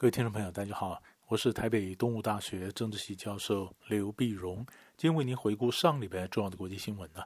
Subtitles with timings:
[0.00, 4.64] 各位听众朋友，大家好，我是台北东吴大学政治系教授刘碧荣，
[4.96, 7.22] 今天为您回顾上礼拜重要的国际新闻呢。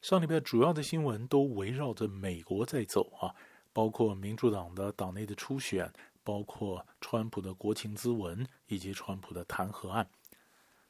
[0.00, 3.34] 上礼拜主要的新闻都围绕着美国在走啊，
[3.74, 5.92] 包括民主党的党内的初选，
[6.24, 10.08] 包括川普的国情咨文，以及川普的弹劾案。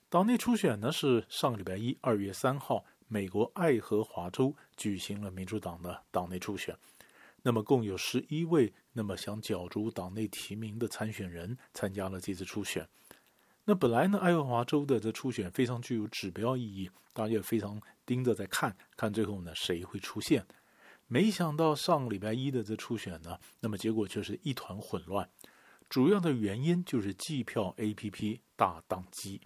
[0.08, 6.78] 党内初选呢是上礼拜一，二月三号，美国爱荷华州举行了民主党的党内初选。
[7.46, 12.84] 那么共有十一位那么想角逐党内提名的参选人参加了这次初选。
[13.64, 20.44] 那本来呢，爱荷华州的这初选非常具有指标意义，大家也非常盯着在看，看最后呢谁会出现。
[21.06, 25.30] 没想到上礼拜一的这初选呢，那么结果却是一团混乱。
[25.88, 29.40] 主要的原因就是计票 APP 大宕机。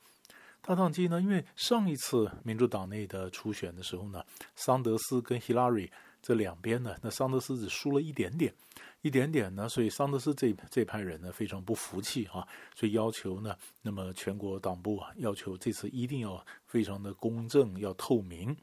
[0.62, 4.24] 大宕机呢，因为上一次民主党内的初选的时候呢，
[4.56, 5.92] 桑德斯跟希拉里。
[6.22, 8.54] 这两边呢，那桑德斯只输了一点点，
[9.02, 18.56] 一点点呢，所以桑德斯这这派人呢非常不服气啊，所以要求呢，那么全国党部啊，要求这次一定要非常的公正，要透明。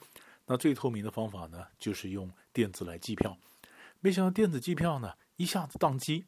[0.46, 3.38] 那最透明的方法呢，就是用电子来计票。
[4.00, 6.26] 没想到电子计票呢，一下子宕机，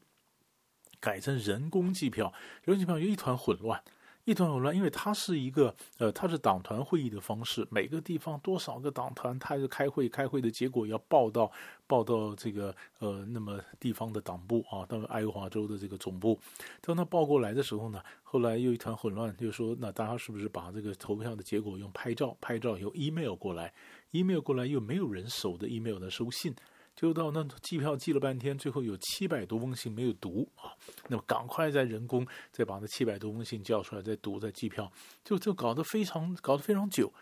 [1.00, 3.84] 改成人工计票，人工计票又一团混乱。
[4.26, 11.52] 一团混乱，因为它是一个呃，它是党团会议的方式，每个地方多少个党团，他就开会，开会的结果要报到
[11.88, 16.40] 报到这个呃，那么地方的党部啊，到爱华州的这个总部。
[16.82, 23.74] 当他报过来的时候呢，后来又一团混乱，就说那大家是不是把这个投票的结果用拍照，拍照由 email 过来
[24.12, 26.54] ，email 过来又没有人守着 email 的收信。
[27.00, 30.76] 就到那计票计了半天，最后有七百多封信没有读啊，
[31.08, 34.92] 那么赶快再人工再把那七百多封信叫出来再读再计票，
[35.24, 37.14] 就就搞得非常搞得非常久。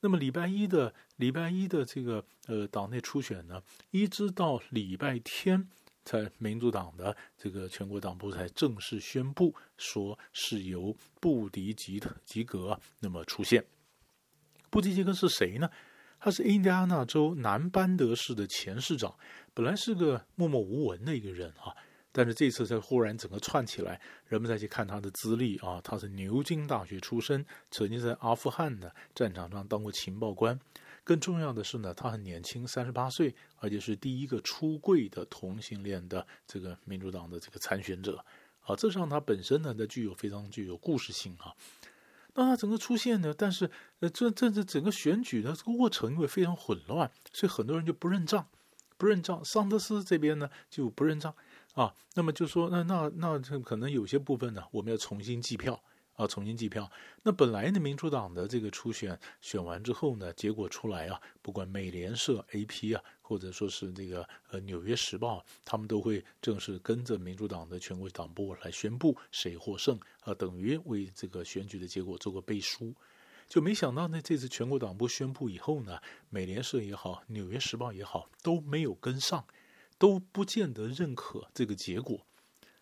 [0.00, 5.68] 那么礼拜一的礼拜一的这个呃党内初选呢，一直到礼拜天
[6.06, 13.62] 才民主党的这个全国党部才正式宣布说是由布迪吉特吉格那么出现。
[14.70, 15.68] 布迪吉格是谁呢？
[16.20, 19.14] 他是印第安纳州南班德市的前市长，
[19.54, 21.74] 本来是个默默无闻的一个人啊，
[22.10, 30.58] 但是这次才忽然整个窜起来，人们再去看他的资历啊，他是牛津大学出身，曾经在阿富汗的战场上当过情报官，
[31.04, 38.24] 更重要的是呢，他很年轻，三十八岁，而且是第一个出柜的同性恋的这个民主党的这个参选者，
[38.62, 41.54] 啊，这让他本身呢，他具有非常具有故事性啊。
[42.46, 48.46] 啊整个出现呢，但是呃，这这这整个选举的这个过程因为非常混乱，所以很多人就不认账，
[48.96, 49.44] 不认账。
[49.44, 51.34] 桑德斯这边呢就不认账
[51.74, 55.82] 啊，那么就说那那那这可能有些部分呢，我们要重新计票。
[56.18, 56.90] 啊，重新计票。
[57.22, 72.92] 那本来呢，民主党的这个初选选完之后呢，结果出来啊，不管美联社 AP 啊，或者说是这个呃纽约时报，他们都会正式跟着民主党的全国党部来宣布谁获胜啊，等于为这个选举的结果做个背书。
[73.46, 76.00] 就没想到呢，这次全国党部宣布以后呢，
[76.30, 79.46] 美联社也好，纽约时报也好，都没有跟上，
[79.96, 82.26] 都不见得认可这个结果，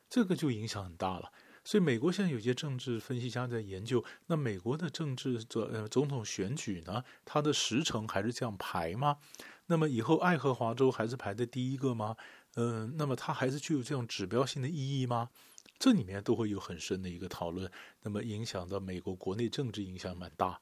[0.09, 1.31] 这个就影响很大了。
[1.67, 9.19] 所以，美国现在有些政治分析家在研究，那美国的政治总总统选举呢，它的时程还是这样排吗？
[9.67, 12.17] 那么以后爱荷华州还是排在第一个吗？
[12.55, 15.29] 嗯、那么它还是具有这种指标性的意义吗？
[15.77, 17.69] 这里面都会有很深的一个讨论，
[18.03, 20.61] 那么影响到美国国内政治影响蛮大。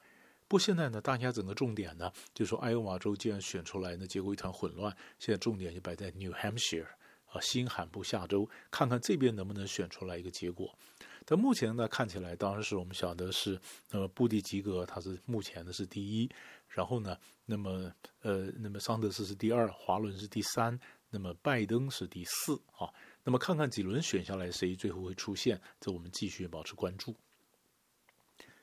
[0.48, 6.86] 不过现在呢，大家整个重点呢，就说爱荷华州既然选出来呢，结果一团混乱，现在重点就摆在 New Hampshire。
[7.34, 10.72] 啊，新罕布下州，看看这边能不能选出来一个结果。
[11.26, 16.30] 但目前呢，看起来当然是我们晓得是，那么布迪吉格他是目前的是第一，
[16.68, 20.78] 然后呢，那么呃，那么桑德斯是第二，华伦是第三，
[21.10, 22.88] 那么拜登是第四啊。
[23.24, 27.16] 那么看看几轮选下来，谁最后会出现，这我们继续保持关注。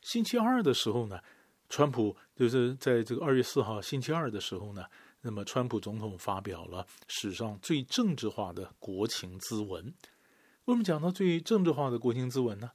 [0.02, 1.20] 星期二的时候呢，
[1.68, 4.86] 川普就是在这个二月四号星期二的时候呢。
[5.22, 9.94] 那么，川普总统发表了史上最政治化的国情咨文。
[10.66, 12.72] 为什么讲到最政治化的国情咨文呢？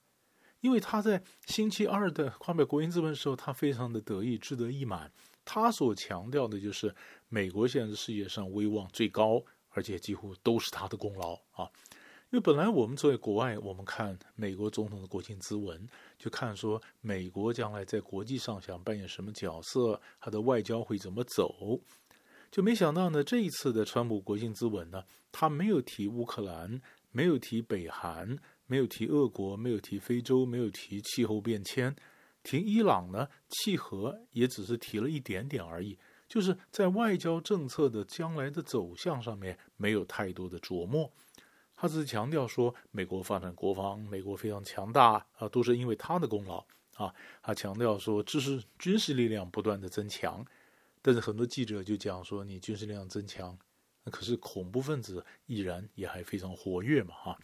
[0.60, 5.12] 因为他在星期二的发表国情咨文的时候，他非常的得意，志得意满。
[5.44, 6.94] 他所强调的就是
[7.28, 11.70] 美国现在是世界上威望最高，而且几乎都是他的功劳啊。
[12.30, 15.88] 因为本来我们作为国外，我们看美国总统的国情咨文，
[16.18, 21.80] 就看说美国将来在国际上想扮演什么角色，他的外交会怎么走。
[22.56, 26.80] 就没想到呢，这一次的川普国庆之吻呢，他没有提乌克兰，
[27.12, 31.94] 没有提北韩，没有提俄国，没有提非洲，没有提气候变迁，
[32.42, 41.12] 提伊朗呢，契合也只是提了一点点而已，就是在外交政策的将来的走向上面没有太多的琢磨。
[41.74, 46.64] 他只是强调说美国发展国防，美国非常强大啊，都是因为他的功劳
[46.94, 47.14] 啊。
[47.42, 50.42] 他强调说这是军事力量不断的增强，
[51.06, 53.56] 但是很多记者就讲说你军事力量增强，
[54.06, 57.38] 可是恐怖分子依然也还非常活跃嘛哈。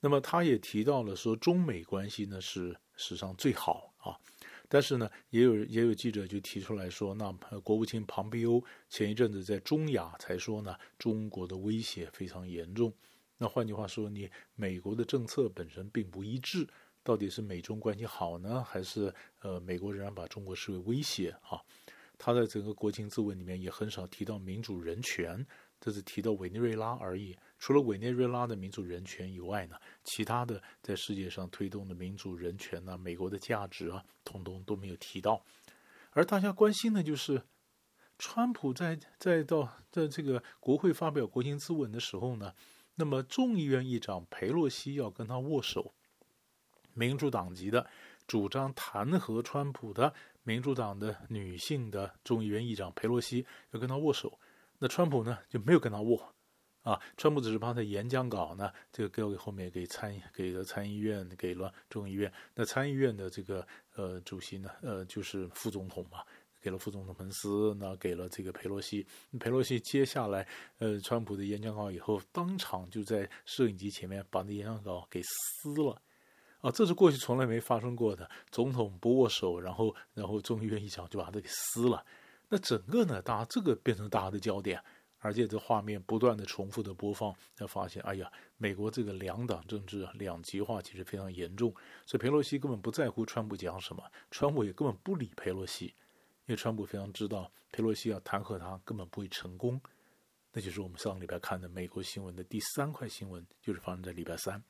[0.00, 4.20] 那么他也提到了说中美关系呢是史上最好啊。
[4.68, 7.32] 但是呢，也有也有记者就提出来说，那
[7.64, 12.92] 国务卿庞培欧前一阵子在中亚才说呢，中国的威胁非常严重。
[13.38, 16.68] 那换句话说，你美国的政策本身并不一致，
[17.02, 21.56] 到底是美中关系好呢，还是呃美国仍然把中国视为威胁啊？
[22.18, 25.46] 他在整个国情咨文里面也很少提到民主人权，
[25.80, 27.34] 这是提到委内瑞拉而已。
[27.58, 35.44] 除了委内瑞拉的民主人权以外呢，其他的在世界上推动的民主人权呢、美国的价值啊，统统都没有提到。
[36.10, 37.42] 而大家关心的就是，
[38.18, 42.52] 川普在在到在这个国会发表国情咨文的时候呢，
[42.96, 45.94] 那么众议院议长佩洛西要跟他握手，
[46.94, 47.88] 民主党籍的
[48.26, 50.12] 主张弹劾川普的
[50.48, 54.40] 民主党的女性的众议院议长佩洛西要跟他握手，
[54.78, 56.34] 那川普呢就没有跟他握。
[56.80, 62.32] 啊，川普只是把他演讲稿呢，这个交给后面给参给了参议院，给了众议院。
[62.54, 66.24] 那参议院的这个呃主席呢，呃就是副总统嘛，
[66.62, 69.06] 给了副总统彭斯，那给了这个佩洛西。
[69.38, 70.48] 佩洛西接下来
[70.78, 76.00] 呃川普的演讲稿以后，当场就在摄影机前面把那演讲稿给撕了。
[76.60, 82.04] 啊，这是过去从来没发生过的，总统不握手，然后然后众议院议长就把它给撕了。
[82.48, 84.82] 那整个呢，大家这个变成大家的焦点。
[85.20, 91.74] 而且这画面不断的重复的播放，才发现，哎呀，美国这个两党政治两极化其实非常严重。
[92.06, 95.86] 所以佩洛西根本不在乎川普讲什么，川普也根本不理佩洛西，
[96.46, 99.80] 因为川普非常知道佩洛西要弹劾他根本不会成功。
[100.52, 104.62] 那就是我们上个礼拜看的美国新闻的第三块新闻，就是发生在礼拜三。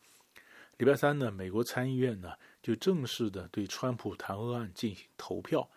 [0.78, 2.32] 礼拜三呢，美国参议院呢
[2.62, 5.68] 就正式的对川普弹劾案进行投票。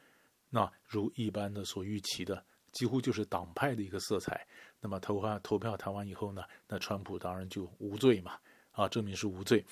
[0.50, 2.45] 那如一般的所预期的。
[2.71, 4.48] 几乎就是党派的一个色彩。
[4.80, 8.39] 那么投完投票谈完以后呢，那川普当然就无罪嘛，
[8.71, 9.65] 啊，证明是无罪。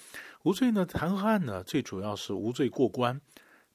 [0.43, 3.21] 无罪呢，弹劾案呢，最主要是无罪过关。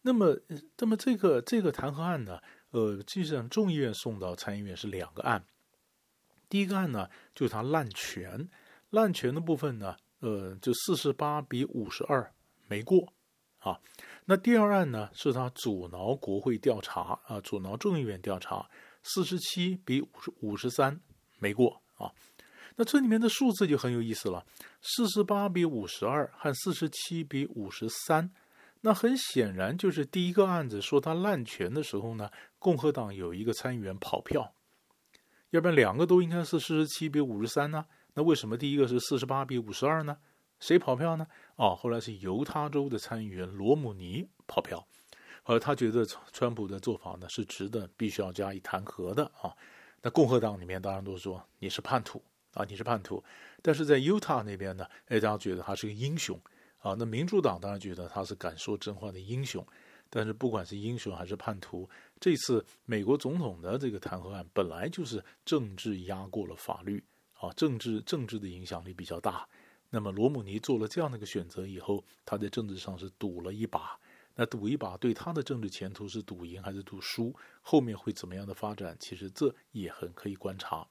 [0.02, 0.38] 那么，
[0.76, 2.38] 那么这个这个弹劾案呢，
[2.72, 5.42] 呃，实际上众议院送到参议院是两个案。
[6.50, 8.46] 第一个案呢，就是他滥权，
[8.90, 12.32] 滥权的部分呢，呃，就四十八比五十二
[12.68, 13.12] 没过
[13.58, 13.78] 啊。
[14.24, 18.68] 那第二案呢，是他阻挠国会调查啊，阻挠众议院调查。
[19.06, 20.98] 四十七比五十五十三
[21.38, 22.10] 没过啊，
[22.76, 24.46] 那这里面的数字就很有意思了。
[24.80, 28.30] 四十八比五十二和四十七比五十三，
[28.80, 34.54] 那很显然就是第一个案子说他滥权的时候呢，共和党有一个参议员跑票，
[35.50, 37.84] 要不然两个都应该是四十七比五十三呢？
[38.14, 40.16] 那为什么第一个是四十八比五十二呢？
[40.60, 41.26] 谁跑票呢？
[41.56, 44.86] 哦，后来是犹他州的参议员罗姆尼跑票。
[45.46, 49.54] 而他觉得川普的做法呢是值得，必须要加以弹劾的啊。
[50.00, 52.22] 那共和党里面当然都说你是叛徒
[52.54, 53.22] 啊，你是叛徒。
[53.60, 56.40] 但是在犹他那边呢，哎，大家觉得他是个英雄
[56.78, 56.94] 啊。
[56.98, 59.66] 那民主党当然觉得他是敢说真话的英雄。
[60.08, 61.86] 但是不管是英雄还是叛徒，
[62.20, 67.04] 这次美国总统的这个弹劾案本来就是政治压过了法律
[67.46, 69.48] 啊，政治政治的影响力比较大。
[69.90, 73.98] 那么罗姆尼做了这样的一个选择以后，他在政治上是赌了一把。
[74.36, 77.32] 那赌一把，对他的政治前途是赌赢还是赌输？
[77.62, 78.96] 后面会怎么样的发展？
[78.98, 80.84] 其实这也很可以观察。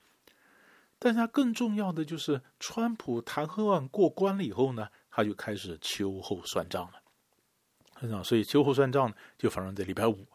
[0.98, 8.24] 但他更重要的就是，川普弹劾案过关了以后呢，他就开始秋后算账了。
[8.24, 10.26] 所以秋后算账就发生在礼拜五。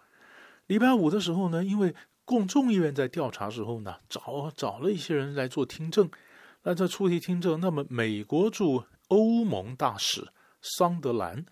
[0.67, 1.95] 礼拜五的时候呢，因为
[2.29, 6.11] 共众议院在调查时候呢，找找了一些人来做听证，
[6.63, 7.59] 来做出题听证。
[7.59, 10.29] 那么美国驻欧盟大使
[10.61, 11.47] 桑德兰。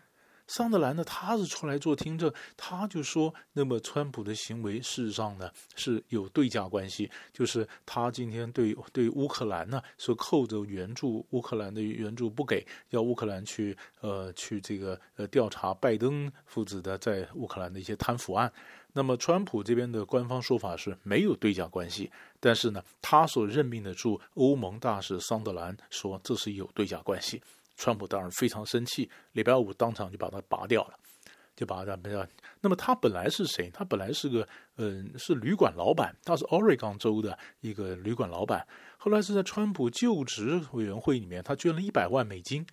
[0.46, 18.52] 桑德兰呢，他是出来做听证，他就说，那么川普的行为事实上呢是有对价关系，就是他今天对对乌克兰呢说扣着援助，乌克兰的援助不给，要乌克兰去呃去这个呃调查拜登父子的在乌克兰的一些贪腐案。
[18.96, 22.10] 那么川普这边的官方说法是没有对价关系，
[22.40, 27.42] 但是呢，他所任命的驻欧盟大使桑德兰说这是有对价关系。
[27.76, 30.94] 川普当然非常生气，礼拜五当场就把他拔掉了，
[31.54, 32.26] 就把他拔掉。
[32.62, 33.70] 那么他本来是谁？
[33.70, 38.66] 他本来是个嗯，是旅馆老板，他是 Oregon 州的一个旅馆老板。
[38.96, 42.66] 后来是在川普就职委员会里面，他捐了一百万美金。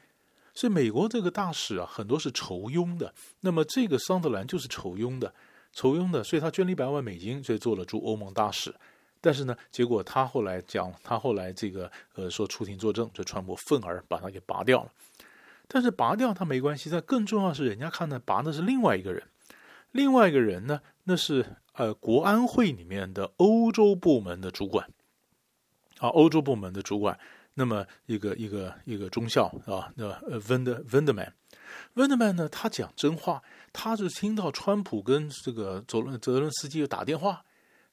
[0.54, 3.14] 所以美国这个大使啊，很多是酬庸的。
[3.42, 5.34] 那么这个桑德兰就是酬庸的，
[5.74, 8.74] 酬庸的，所以他捐了一百万美金，所以做了驻欧盟大使。
[9.20, 14.92] 但是呢，结果他后来讲，他后来这个呃说出庭作证，就川普愤而把他给拔掉了。
[15.68, 19.24] 但是拔掉他没关系，但更重要是，人家看的拔的是另外一个人，
[19.92, 24.88] 另外一个人呢，那是呃国安会里面的欧洲部门的主管，
[26.00, 27.18] 啊，欧洲部门的主管，
[27.54, 30.38] 那么一个一个一个中校啊，那呃
[31.96, 37.44] Vend Vindman，Vindman 呢，他讲真话，他是听到川普跟这个泽伦泽伦斯基又打电话，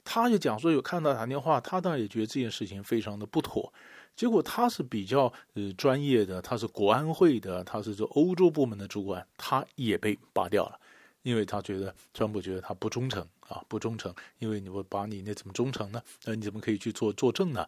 [0.04, 3.72] 他就讲说有看到打电话，他当然也觉得这件事情非常的不妥。
[4.16, 10.78] 结果他是比较呃专业的，他是国安会的，他是这欧洲部门的主管，他也被拔掉了，
[11.22, 16.02] 因为他觉得川普觉得他不忠诚啊，不忠诚，因为你不把你，那怎么忠诚呢？
[16.24, 17.66] 那你怎么可以去做作证呢？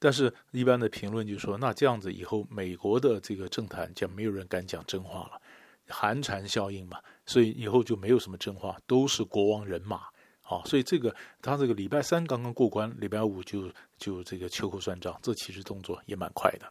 [0.00, 5.40] 但是一般的评论就说，那这样子以后美国的这个政坛将没有人敢讲真话了，
[5.88, 10.02] 寒蝉效应嘛，所以以后就没有什么真话，都是国王人马。
[10.46, 16.70] 好，所以这个他这个礼拜三刚刚过关，礼拜五就就这个秋后算账，这其实动作也蛮快的。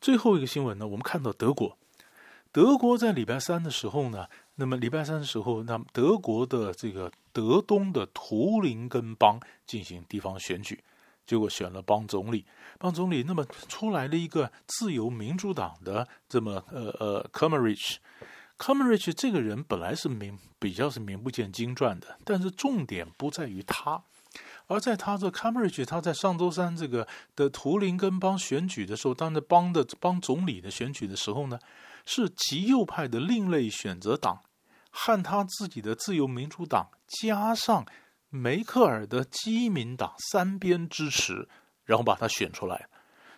[0.00, 1.76] 最后一个新闻呢，我们看到德国，
[2.52, 10.82] 德国在礼拜三的时候呢，那么礼拜三的时候，那么德国的这个德东的图林根邦进行地方选举，
[11.26, 12.44] 结果选了邦总理，
[12.78, 17.96] 邦总理那么出来了一个自由民主党的这么呃呃 Kemmerich。
[18.58, 24.02] Kemmerich 这个人本来是名比较是名不见经传的，但是重点不在于他，
[24.66, 31.58] 而在他这 Kemmerich 他在上周三这个的图林根邦选举的时候，当着邦的邦总理的选举的时候呢，
[32.04, 34.40] 是极右派的另类选择党
[34.90, 37.86] 和他自己的自由民主党加上
[38.30, 41.48] 梅克尔的基民党三边支持，
[41.84, 42.88] 然后把他选出来。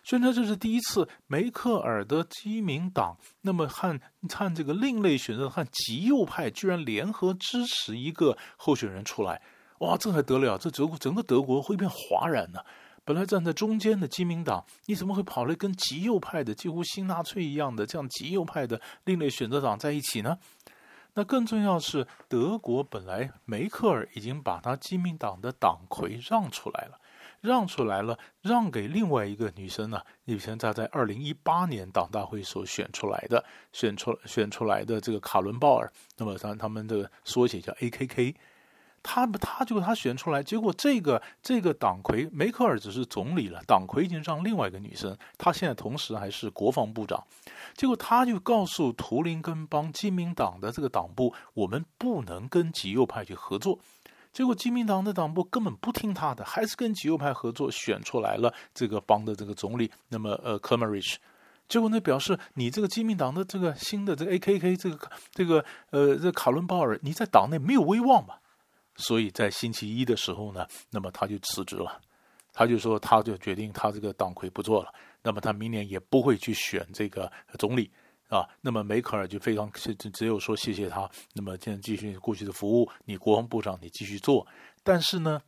[0.03, 9.41] 宣称这是第一次，梅克尔的基民党那么和和这个另类选择和极右派居然联合支持一个候选人出来，
[9.79, 10.57] 哇，这还得了？
[10.57, 12.59] 这整个整个德国会变哗然呢。
[13.05, 20.37] 本来站在中间的基民党，你怎么会跑来跟极右派的几乎新纳粹一样的这样极右派的另类选择党在一起呢？
[21.15, 26.99] 那更重要是，德国本来梅克尔已经把他基民党的党魁让出来了。
[27.41, 30.01] 让出来了，让给另外一个女生呢？
[30.23, 33.43] 以前她在二零一八年党大会所选出来的，
[33.73, 38.33] 选出选出来的这个卡伦鲍尔，那么他他们的缩写叫 AKK，
[39.03, 47.21] 他他就他选出来，结果这个这个党魁梅克尔只是总理了，党魁已经让另外一个女生，她现在同时还是国防部长，
[47.75, 53.77] 结果他就告诉图林根邦基民党的这个党部，我们不能跟极右派去合作。
[54.31, 59.91] 结果，基民党的党部根本不听他的，还是跟极右派合作，选出来了这个邦的这个总理。
[60.09, 61.19] 那么，呃，科梅瑞奇，
[61.67, 68.35] 结果呢，表示你这个基民党的这个新的这个 AKK 这个这个呃这个卡伦鲍尔，你在党内没有威望嘛？
[68.95, 72.01] 所以在星期一的时候呢，那么他就辞职了，
[72.51, 77.91] 他就说他就决定他这个党魁不做了，那么他明年也不会去选这个总理。
[78.29, 84.47] 啊，那么梅克尔就非常只只有说谢谢他，那么现在继续过去的服务，你国防部长你继续做，
[84.81, 85.39] 但是呢，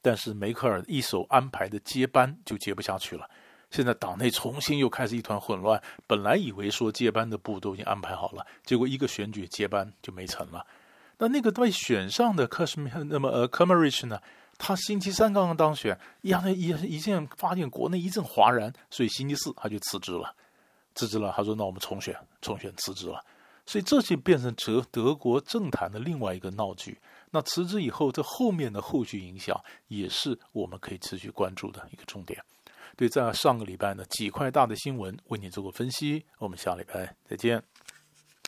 [0.00, 3.28] 但是梅克尔一手安排的接班就接不下去了，
[3.70, 10.64] 现在党内重新又开始一团混乱，本来以为说接班的部都已经安排好了，结果一个选举接班就没成了，
[11.18, 14.20] 那那个被选上的克什米，那么呃科梅瑞奇呢，
[14.58, 20.34] 他星期三刚刚当选，一样一一阵发现国内一阵哗然，所以星期四他就辞职了。
[20.94, 23.22] 辞职了，他说：“那我们重选，重选辞职了。”
[23.66, 26.98] 所以这就变成德德国政坛的另外一个闹剧。
[27.30, 32.42] 那辞职以后，这后面的后续影响也是我们可以持续关注的一个重点。
[32.96, 36.24] 对，在上个礼拜呢，几块大的新闻为你做过分析。
[36.38, 37.75] 我们下礼拜再见。